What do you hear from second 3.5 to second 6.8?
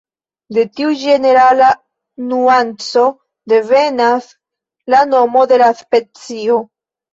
devenas la nomo de la specio.